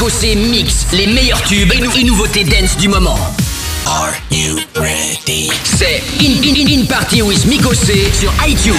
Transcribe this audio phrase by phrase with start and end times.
[0.00, 3.18] Écossais Mix, les meilleurs tubes et, nouveautés dance du moment.
[3.86, 5.50] Are you ready?
[5.62, 8.78] C'est in, in, in, Party with Mikosé sur iTunes.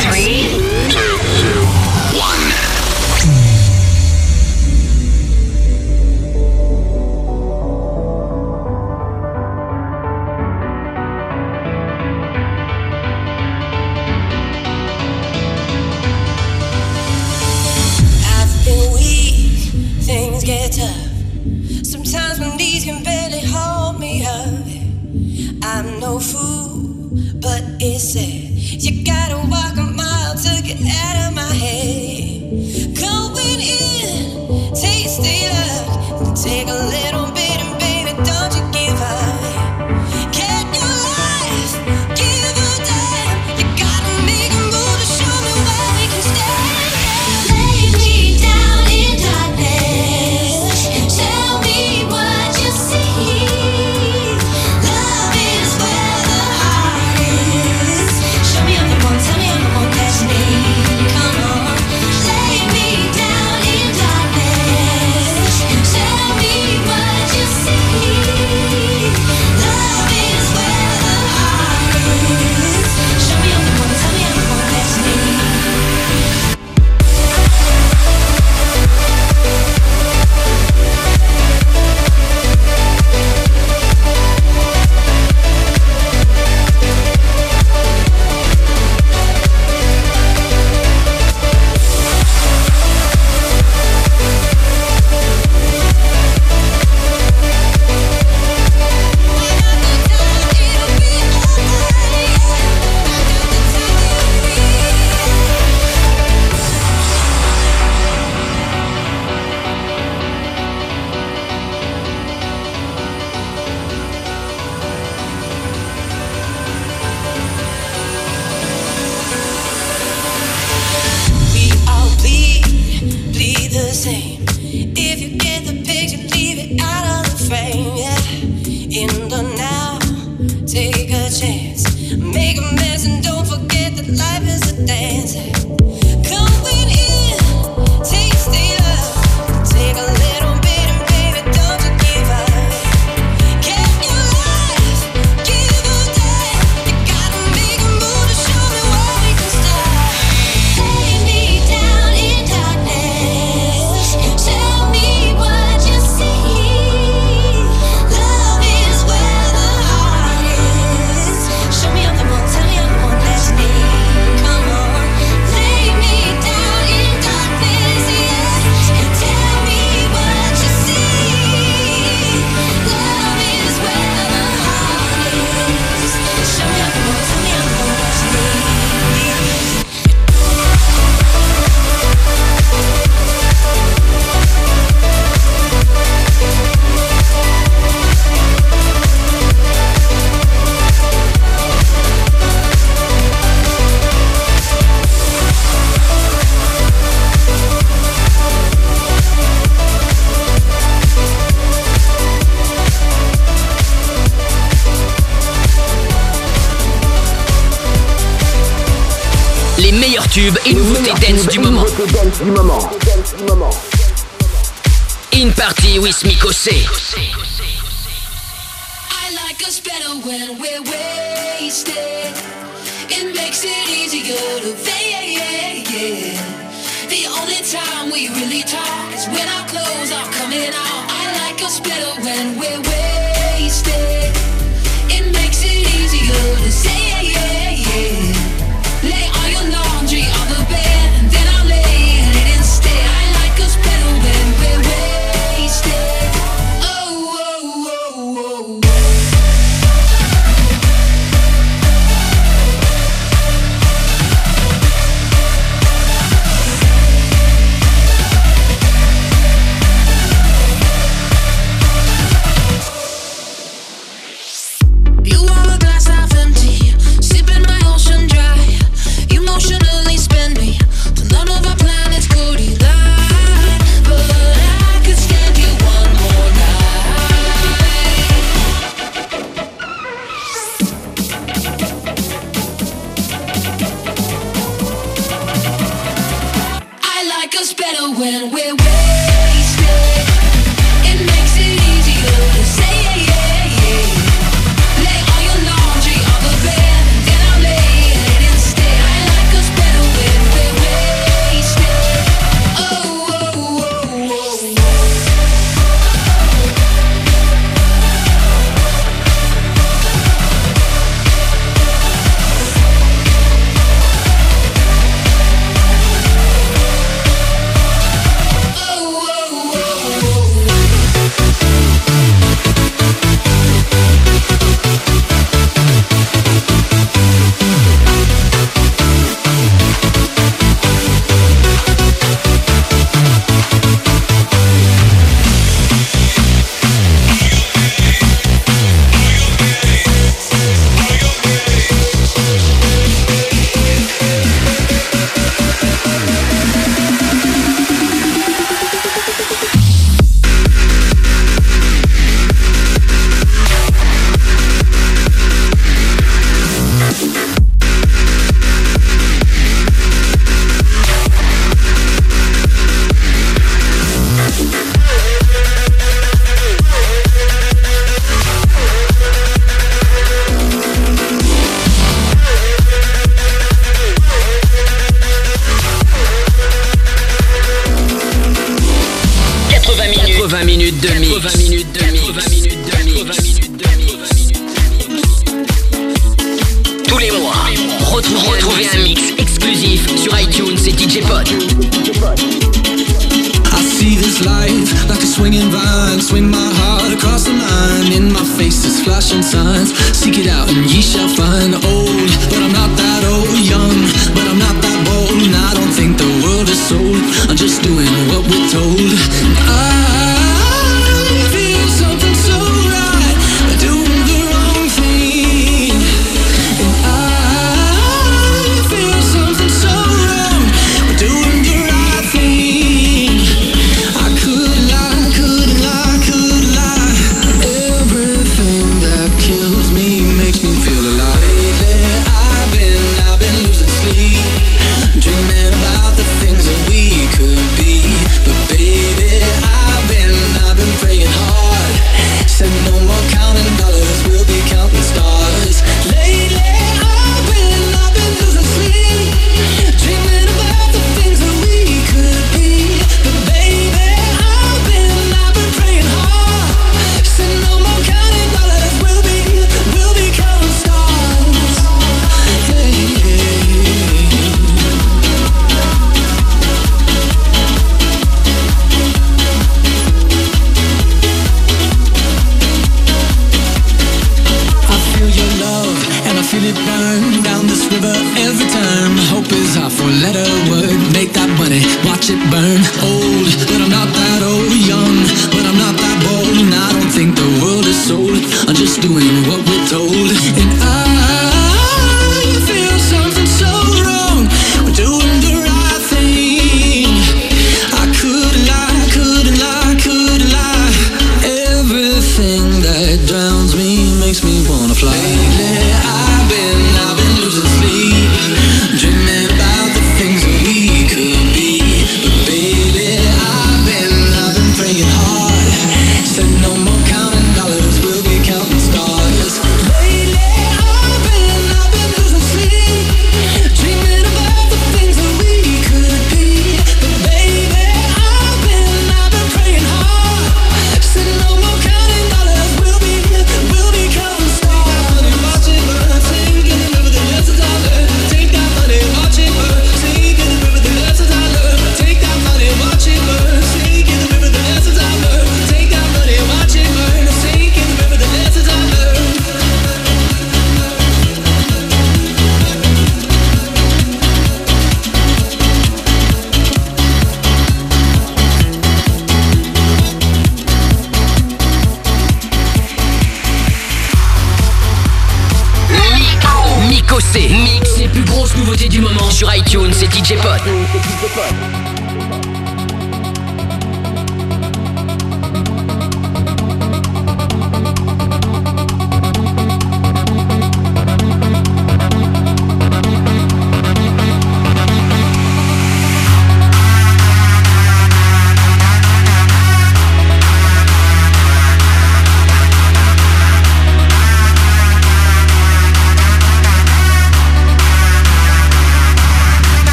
[211.33, 212.90] du moment.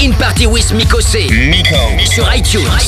[0.00, 1.26] In Party with Miko C.
[1.28, 1.76] Miko.
[2.04, 2.87] Sur iTunes.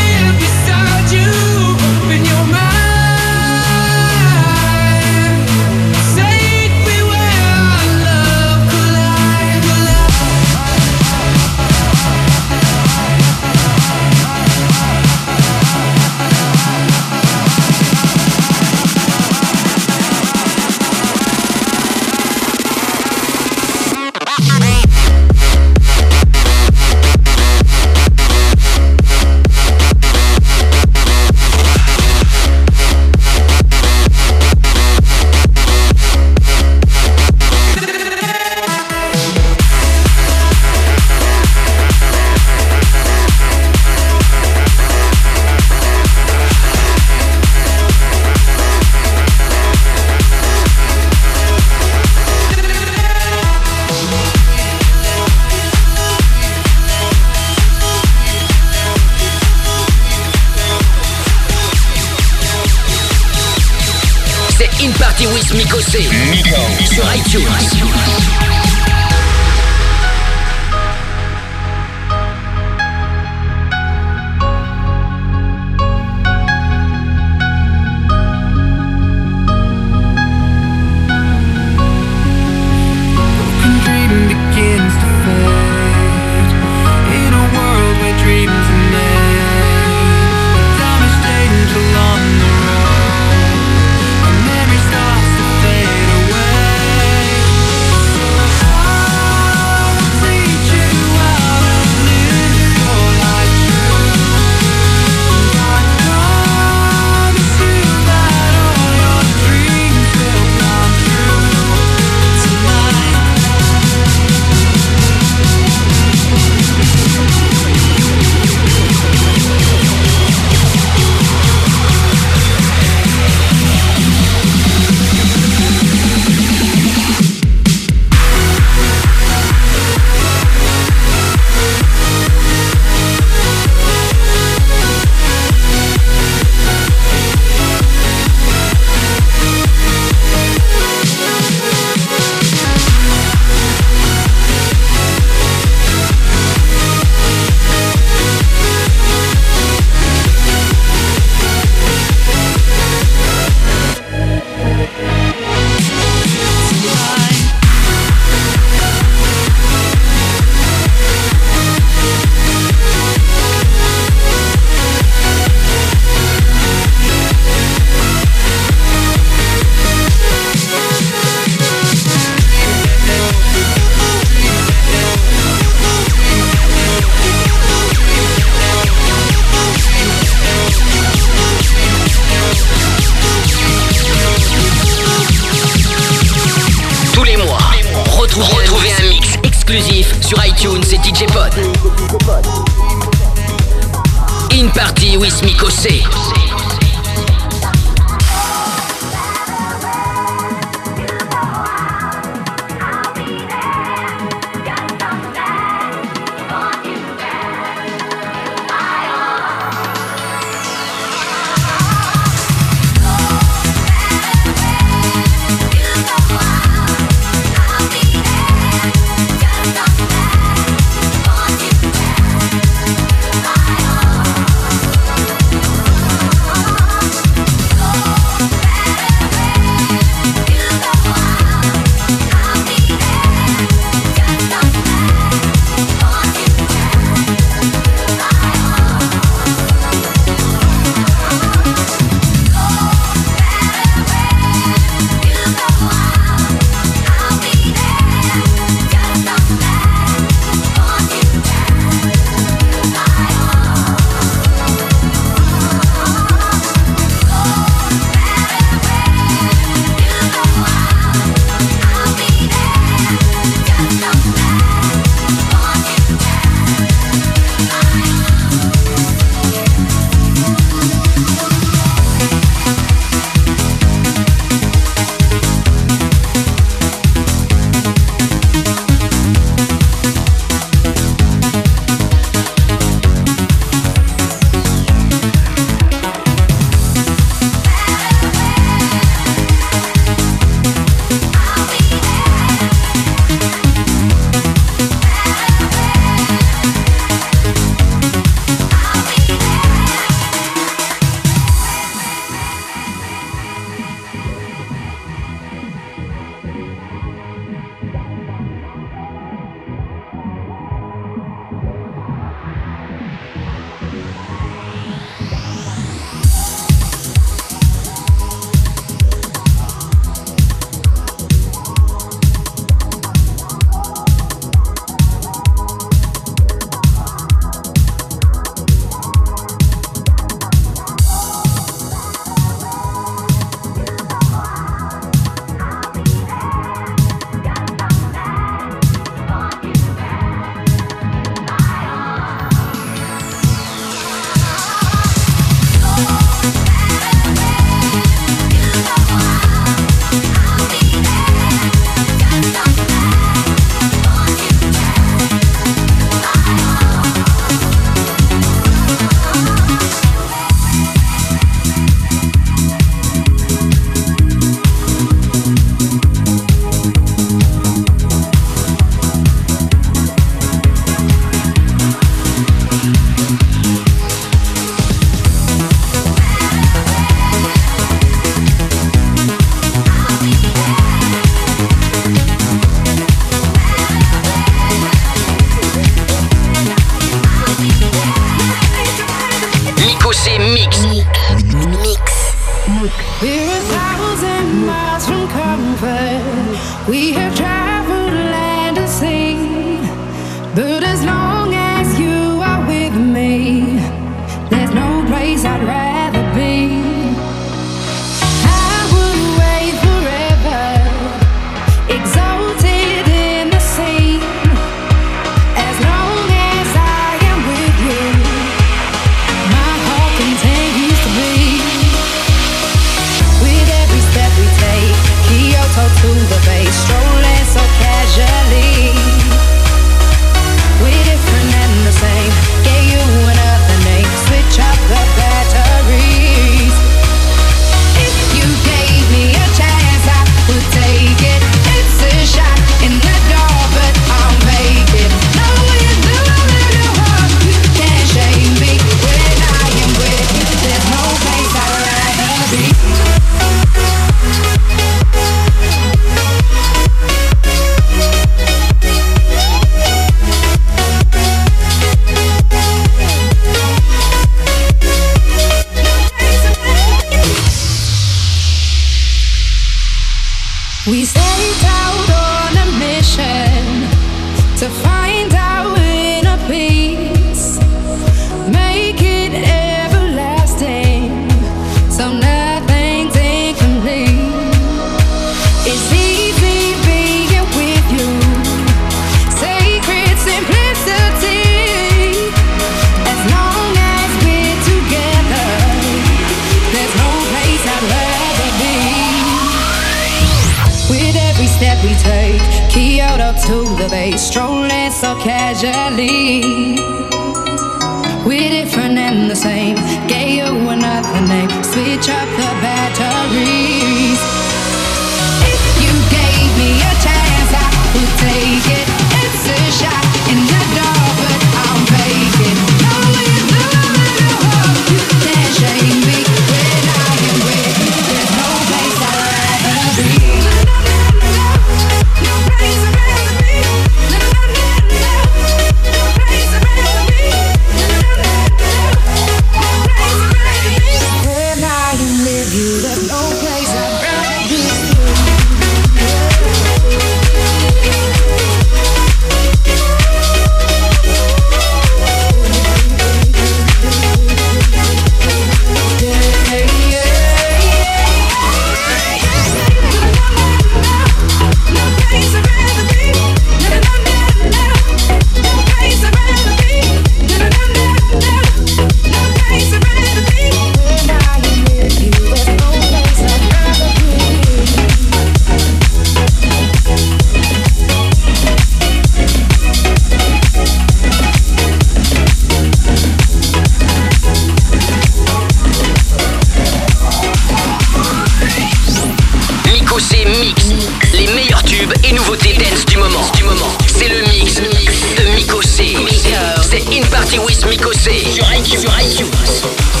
[597.71, 598.25] Nico C.
[598.29, 598.81] Sur iTunes.
[598.81, 600.00] Sur iTunes.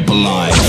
[0.00, 0.65] pipeline.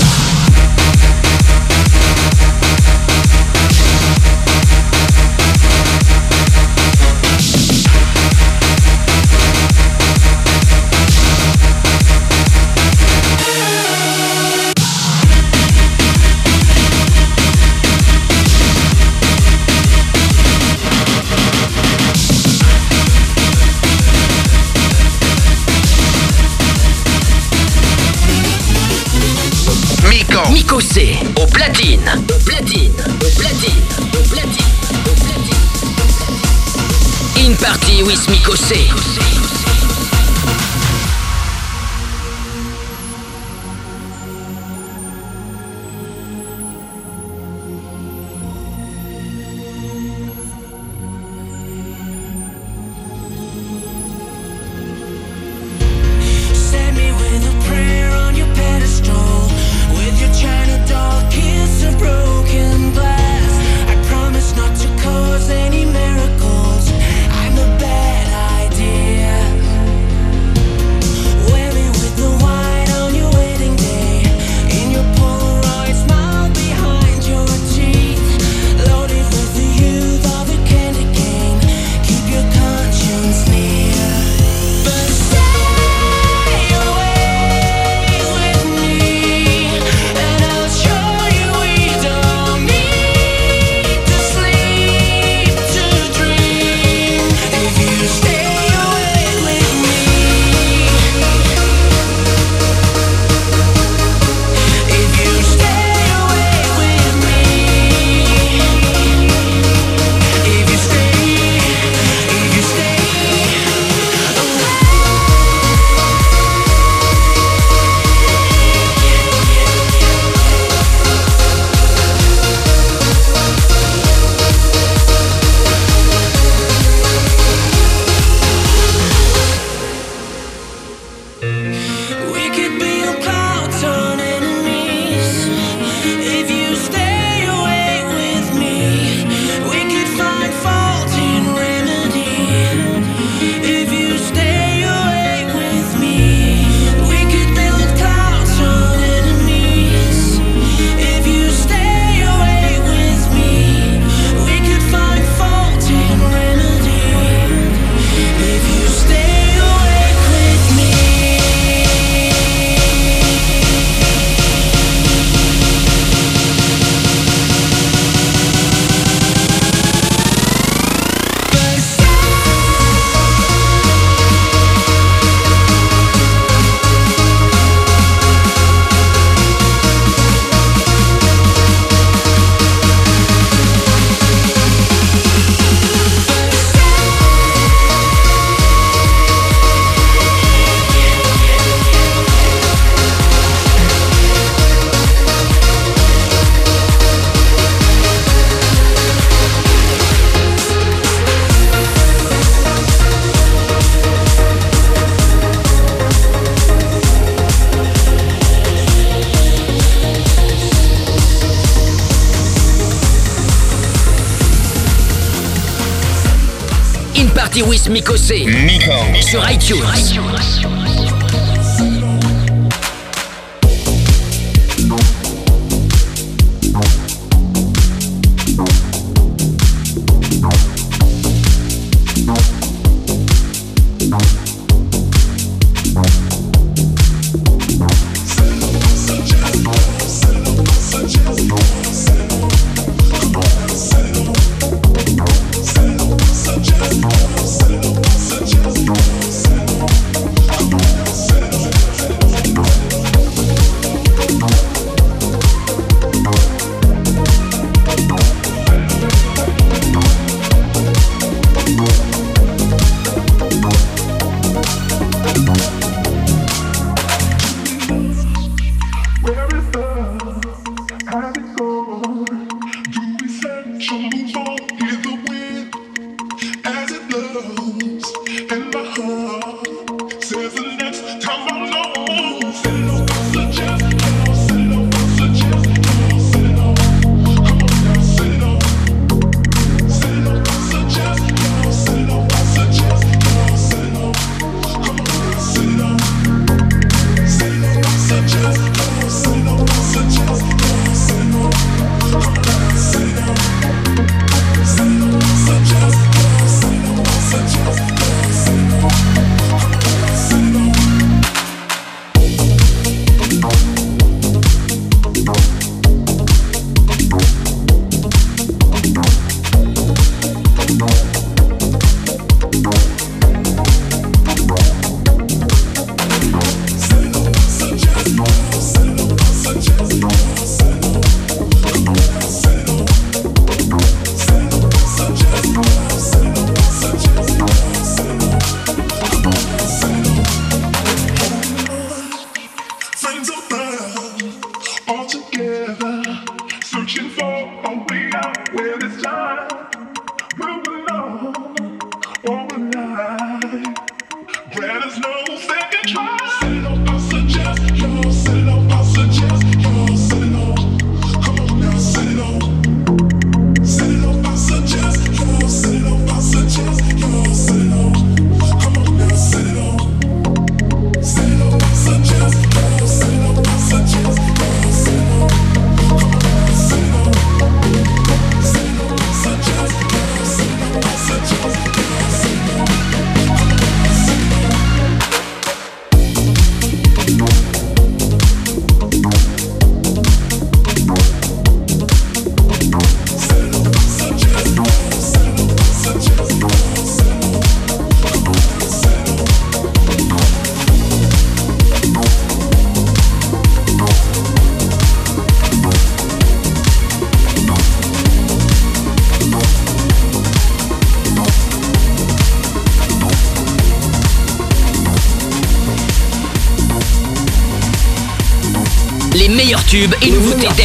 [218.18, 218.44] C.
[218.44, 218.92] Miko.
[219.22, 220.27] Sur iTunes.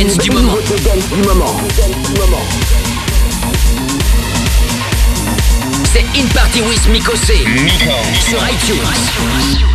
[0.08, 0.58] du moment.
[5.86, 7.46] C'est In Party with Mikosé
[8.20, 9.73] sur.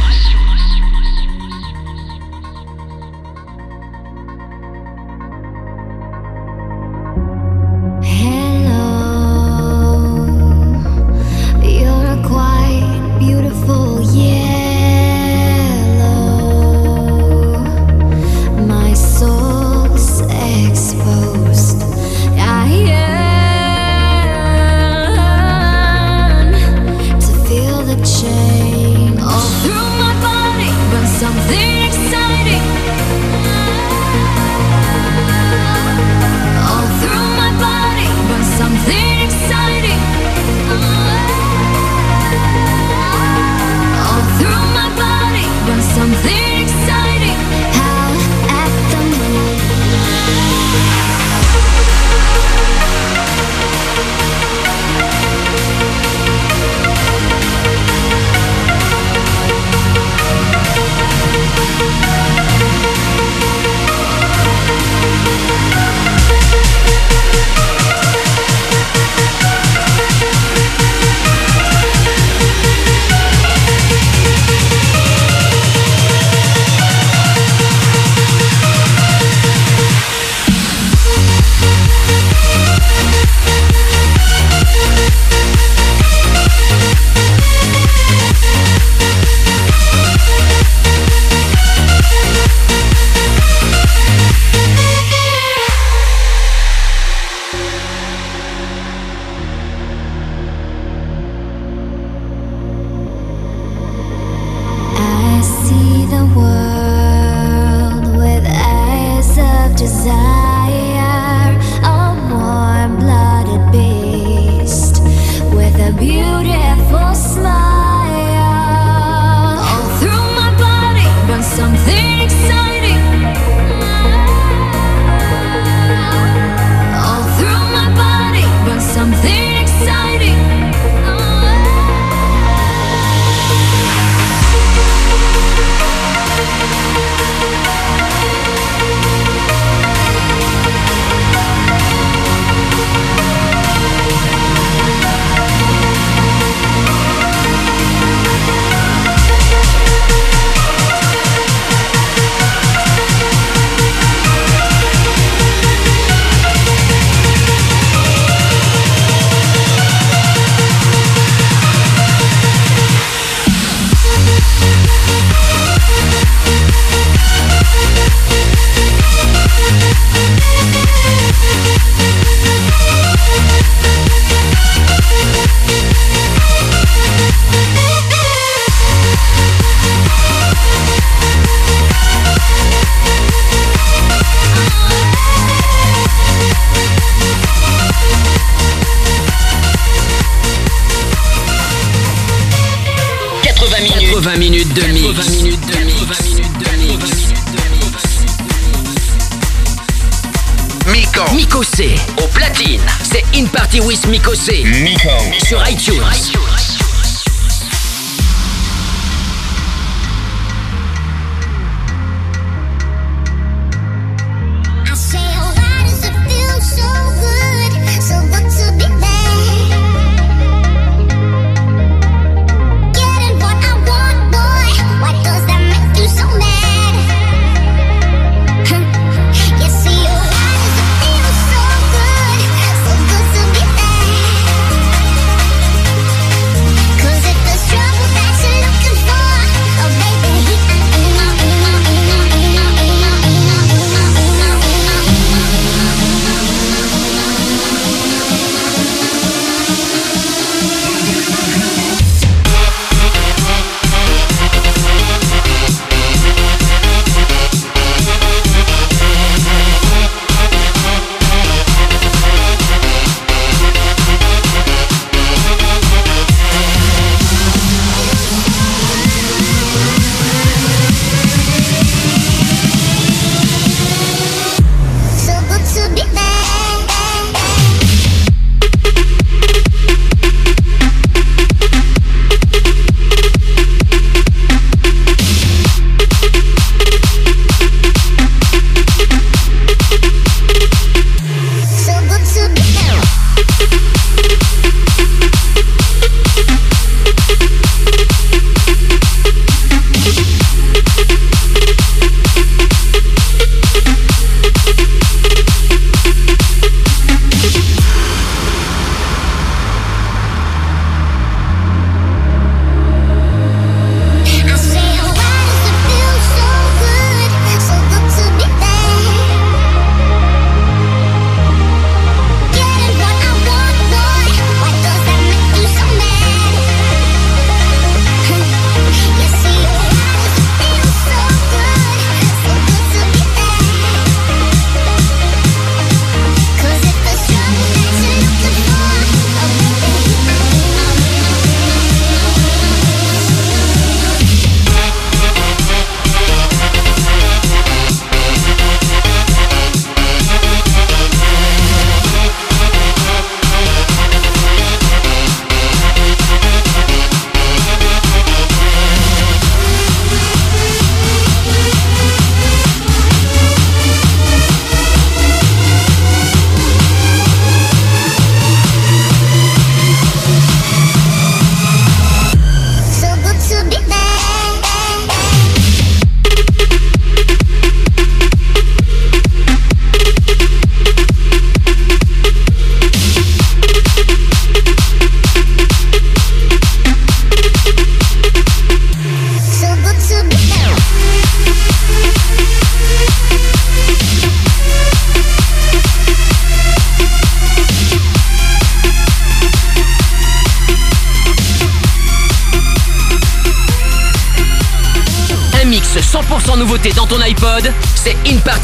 [204.28, 204.62] Cossé.
[204.62, 205.08] Nico.
[205.42, 206.37] Sur iTunes.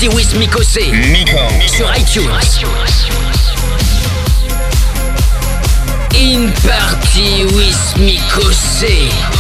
[0.05, 0.93] Party with Mikosé.
[1.67, 2.61] Sur iTunes.
[6.15, 7.75] In Party with.
[7.97, 9.34] Tous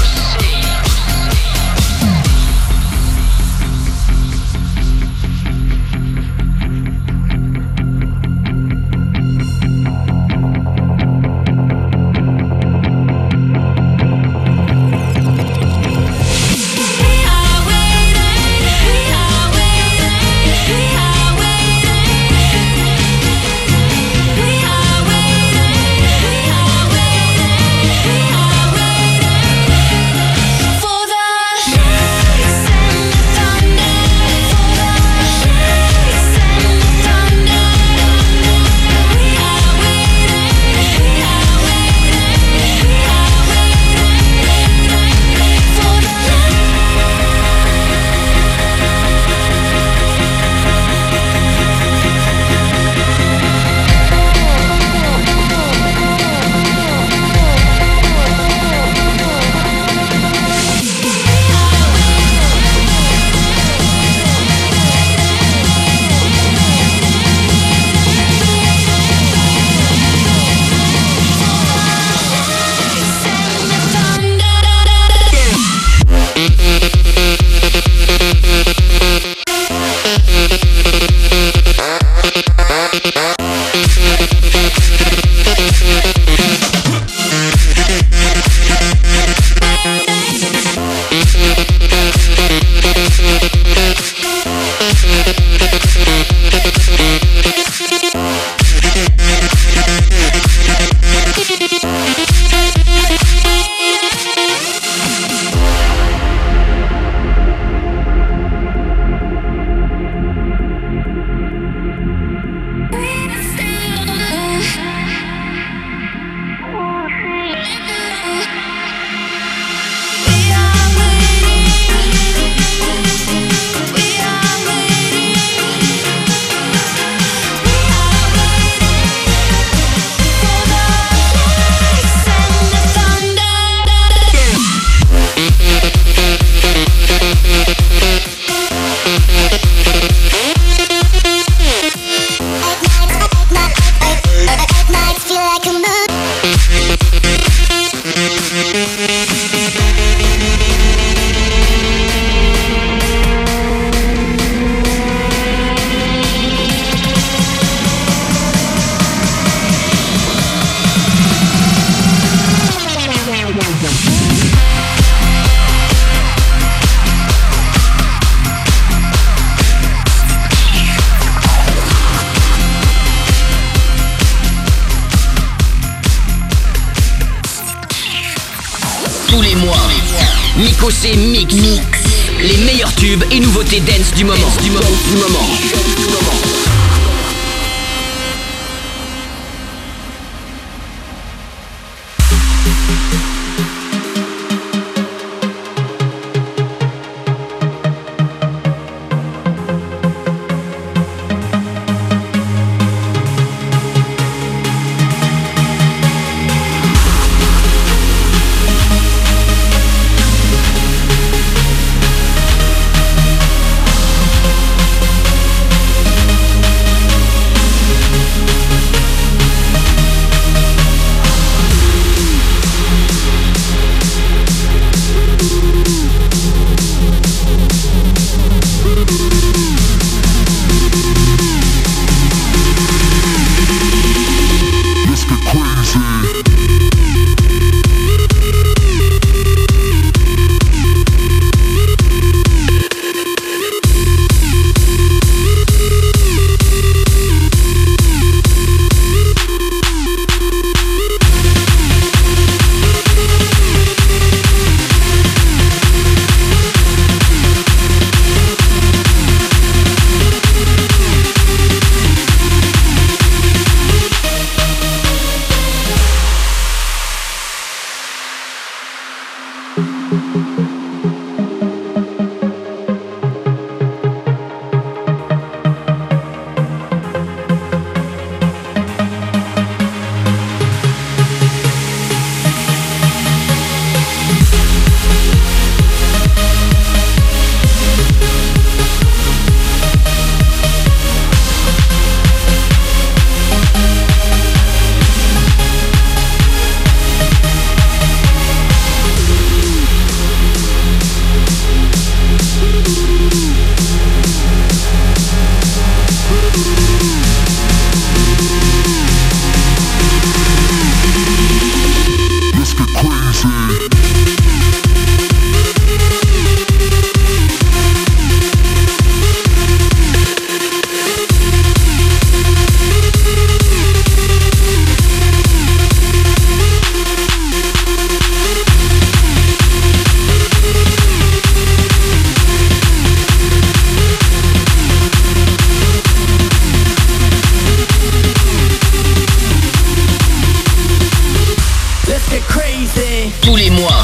[343.42, 344.02] Tous les mois,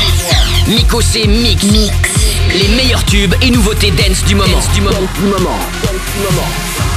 [0.69, 1.65] Mikosé Mix.
[1.65, 1.93] Mix.
[2.49, 4.61] Les meilleurs tubes et nouveautés dance du moment.
[4.73, 4.99] du moment.
[5.17, 6.90] Du moment.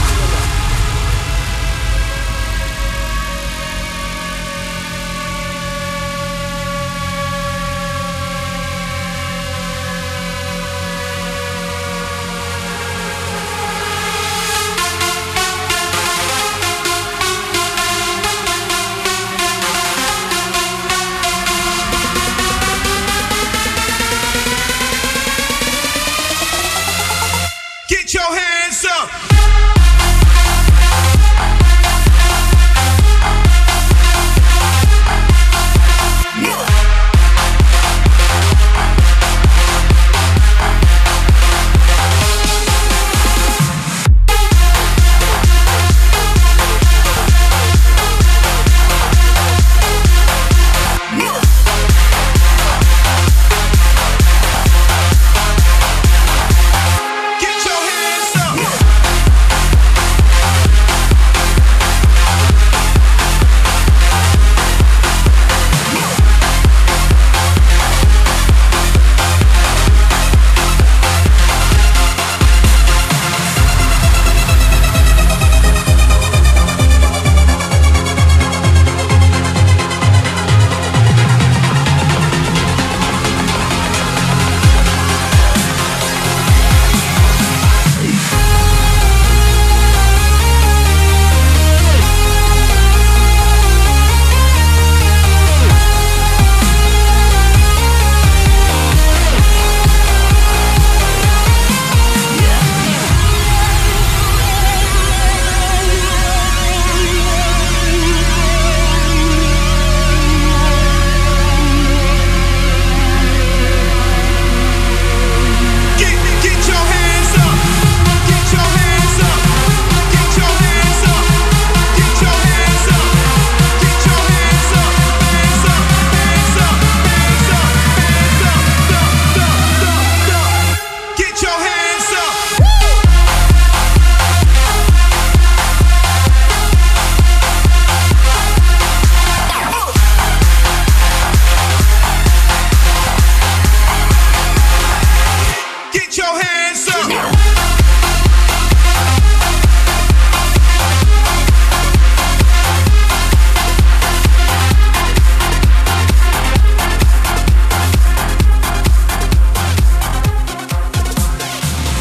[146.16, 147.10] Your hands up.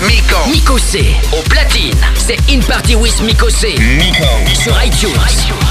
[0.06, 0.36] Miko.
[0.50, 1.16] Mikosé.
[1.32, 1.94] Au platine.
[2.16, 3.76] C'est In Party with Mikosé.
[3.78, 4.26] Miko.
[4.62, 5.61] Sur iTunes.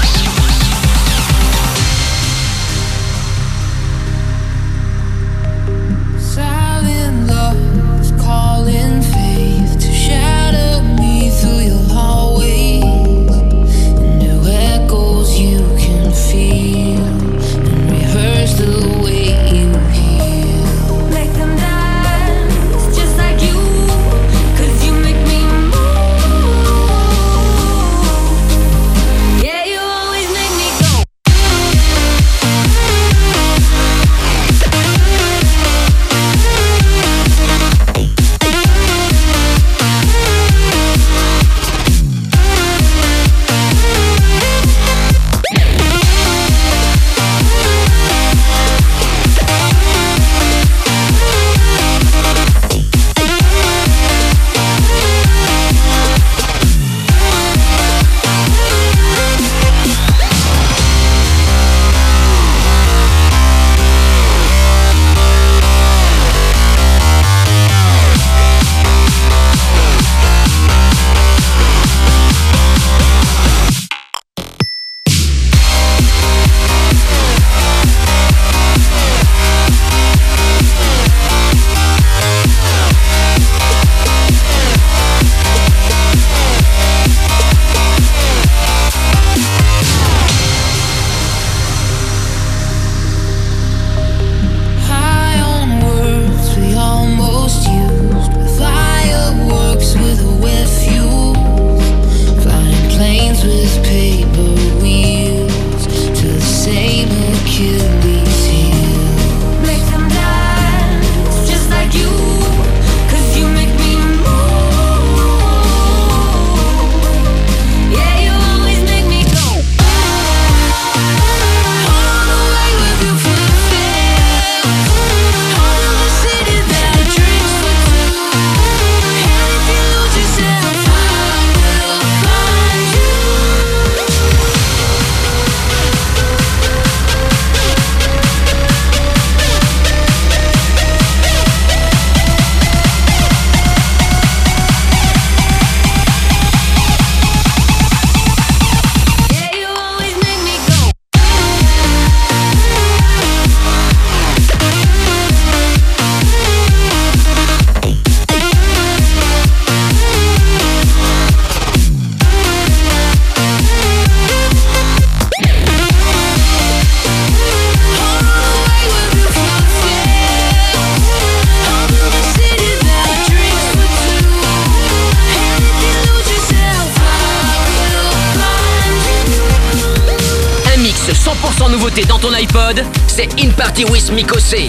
[183.22, 184.68] C'est In Party with Miko C.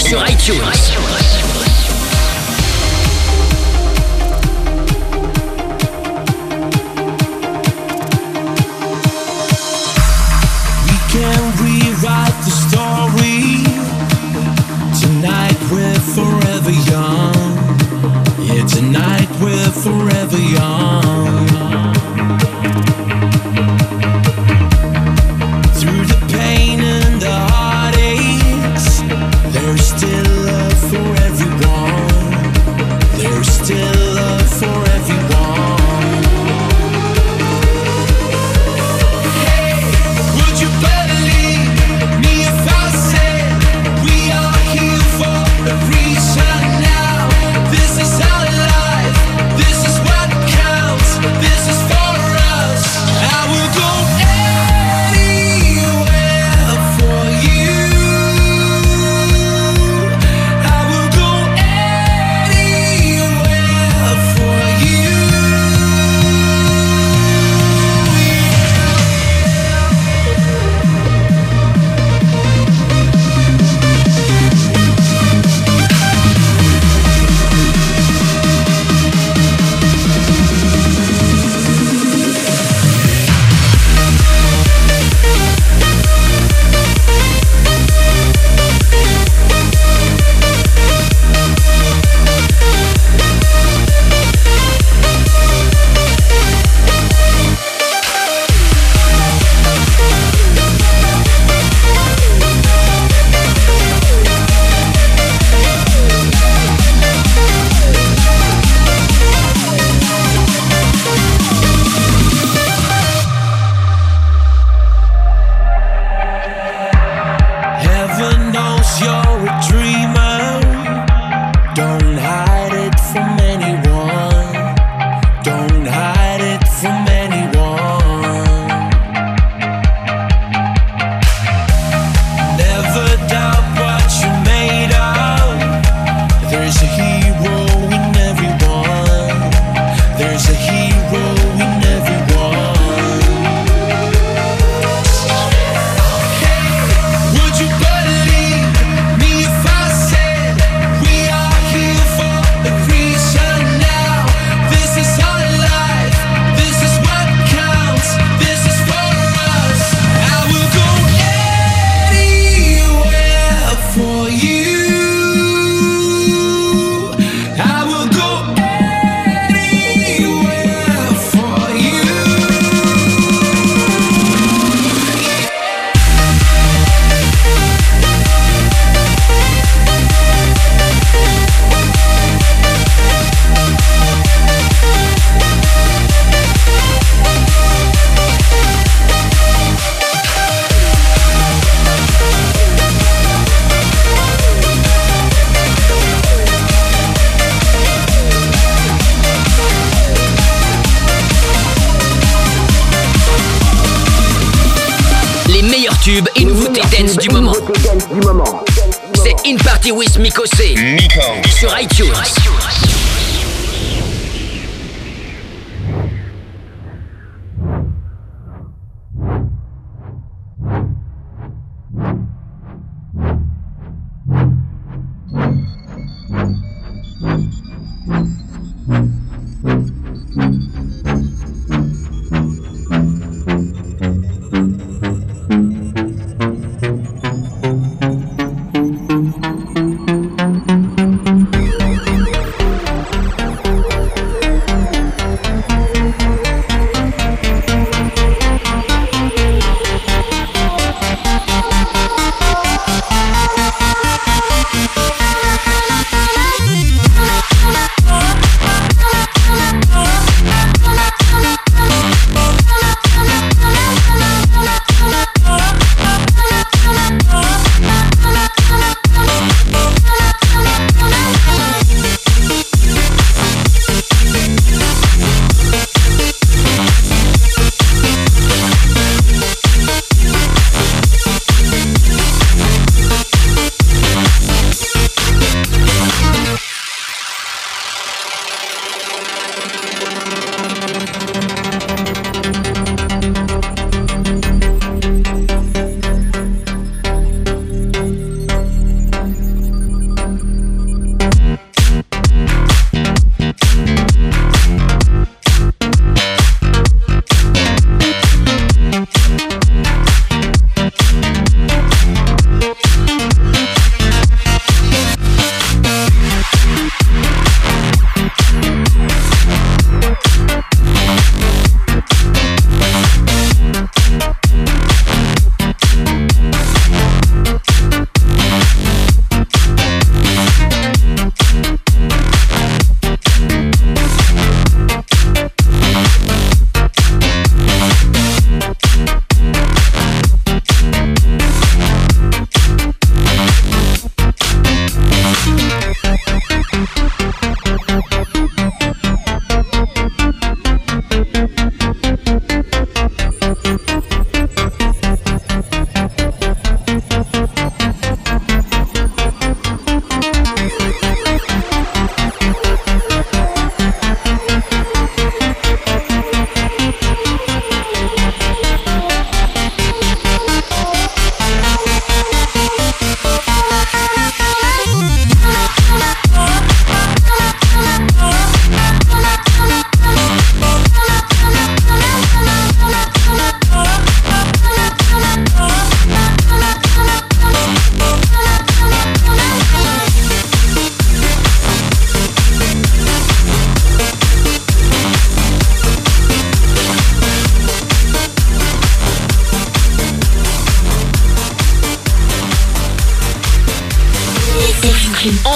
[0.00, 1.07] Sur iTunes.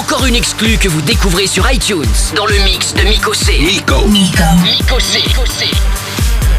[0.03, 3.59] Encore une exclue que vous découvrez sur iTunes dans le mix de Miko C.
[3.61, 4.09] Miko.
[4.09, 5.23] Miko C.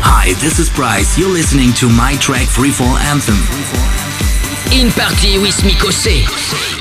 [0.01, 1.17] Hi, this is Bryce.
[1.17, 3.35] You're listening to my track Freefall Anthem.
[4.71, 6.21] In Party with Miko C.
[6.21, 6.72] Miko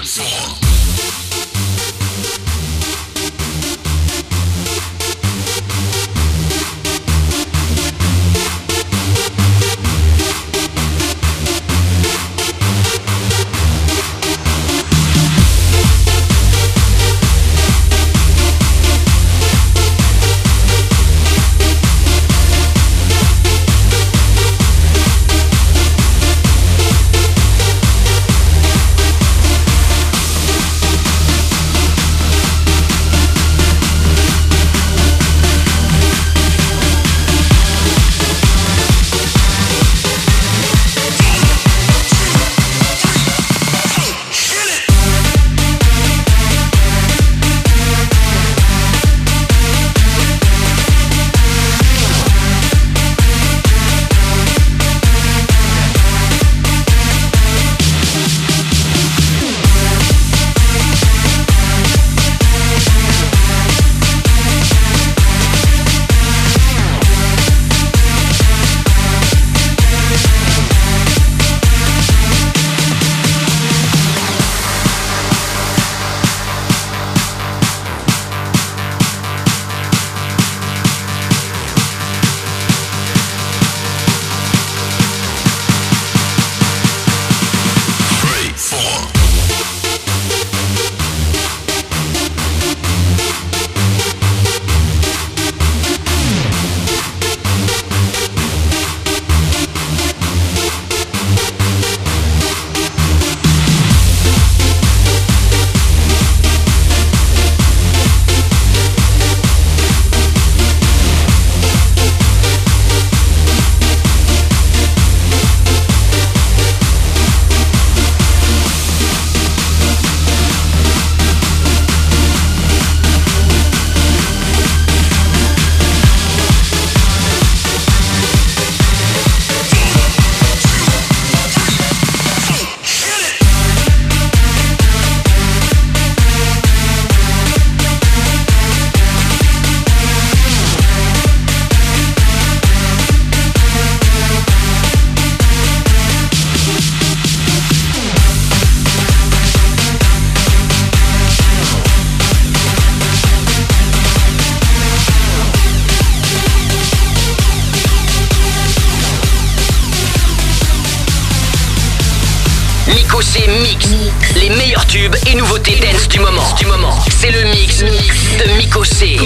[164.92, 166.54] tubes et nouveautés dance du moment.
[166.58, 166.98] Du moment.
[167.18, 169.16] C'est le mix de Miko C.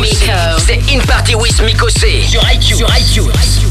[0.65, 2.23] C'est In Party with Miko C.
[2.29, 2.77] Sur iTunes.
[2.77, 3.66] Sur iTunes.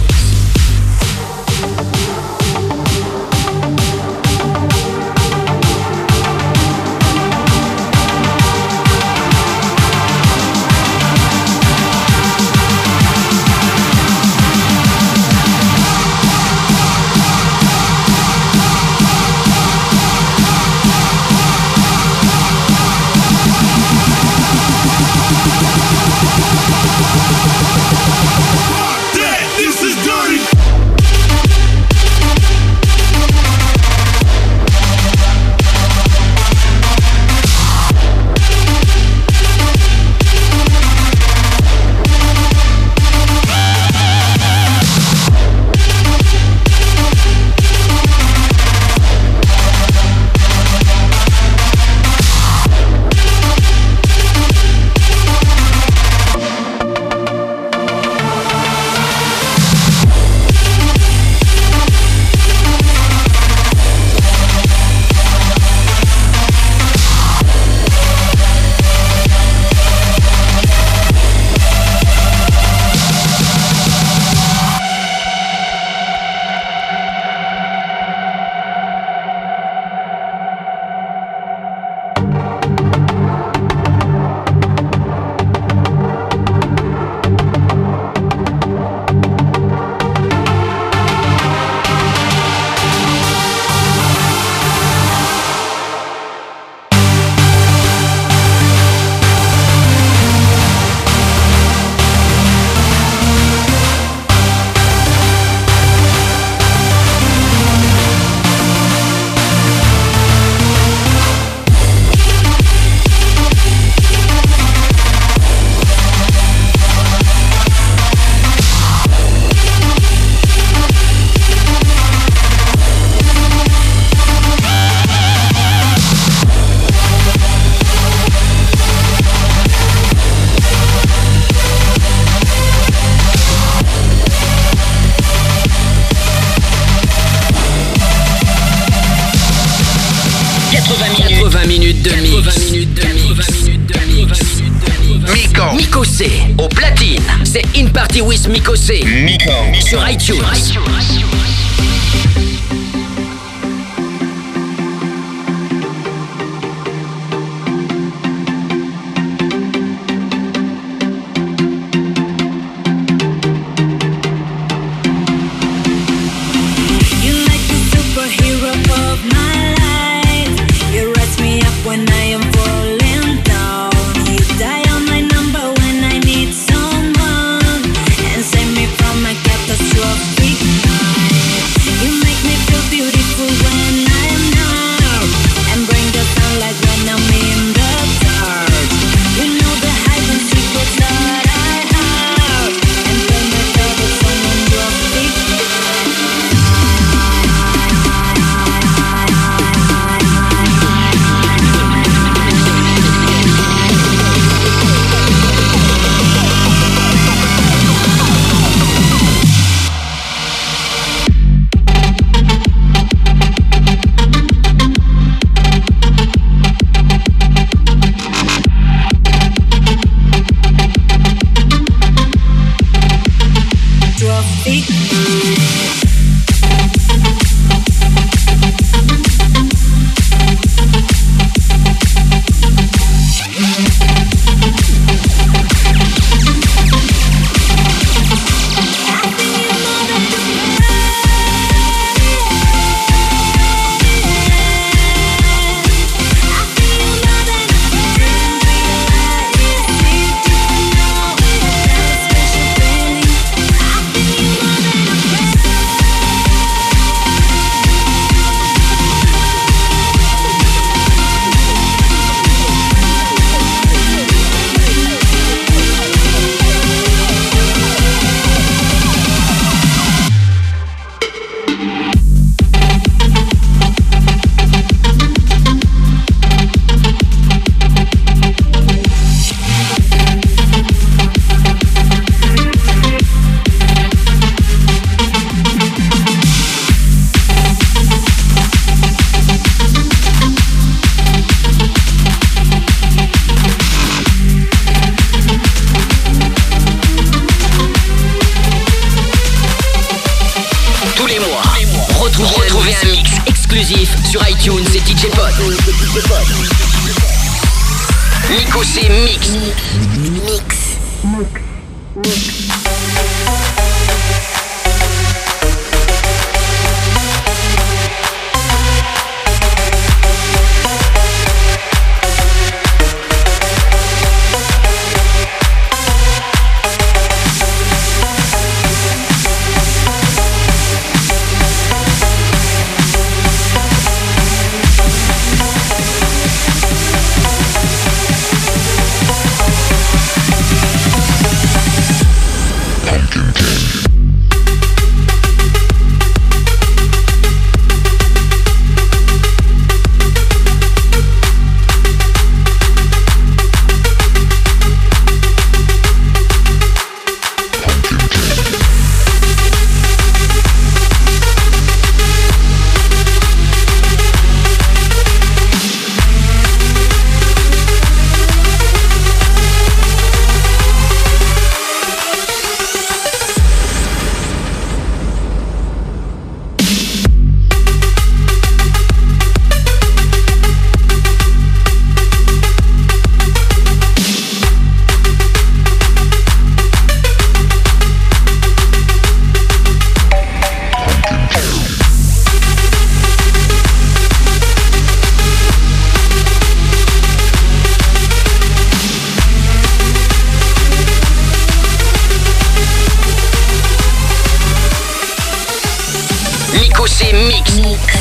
[148.65, 149.03] Miko C.
[149.05, 149.53] Miko.
[149.79, 151.04] Sur iTunes.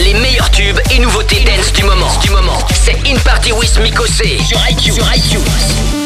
[0.00, 2.10] Les meilleurs tubes et nouveautés dance du moment.
[2.22, 2.58] Du moment.
[2.72, 4.94] C'est In Party with Mikosé sur iTunes.
[4.94, 6.03] Sur iTunes.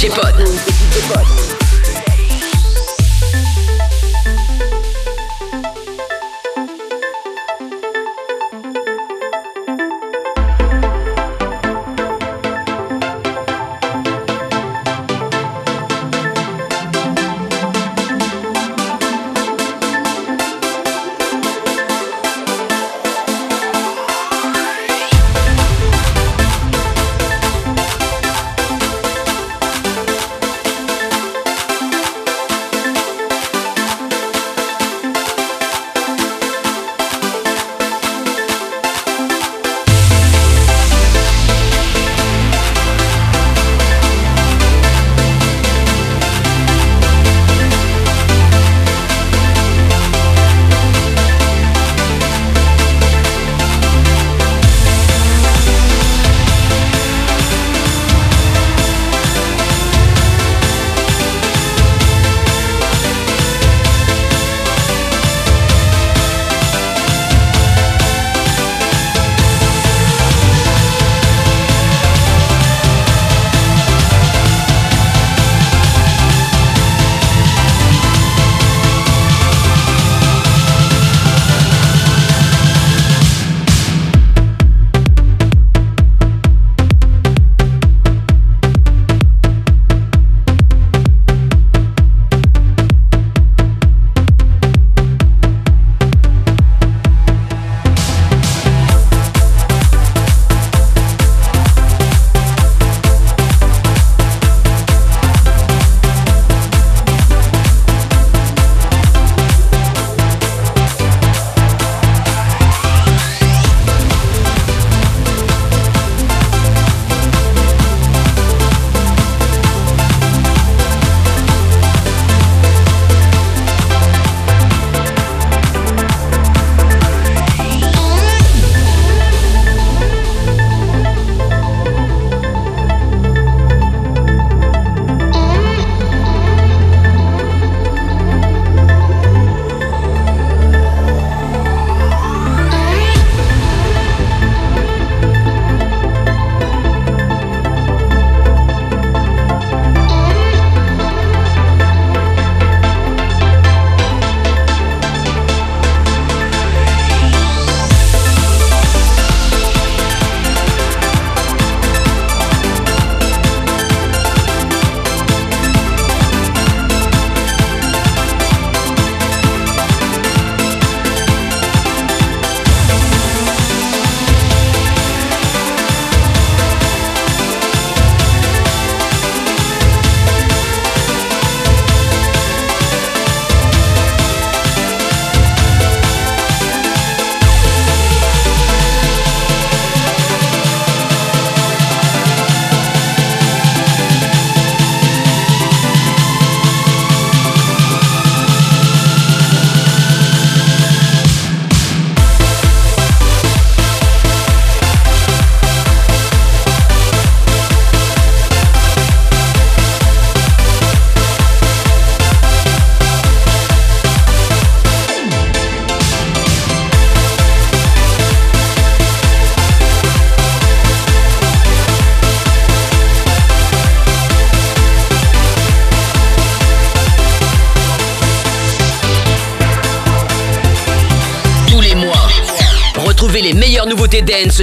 [0.00, 0.49] DJ Pod.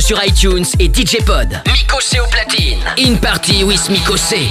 [0.02, 1.50] Sur iTunes et DJ Pod.
[1.66, 2.80] Miko C au platine.
[3.00, 4.50] In Party with Miko C.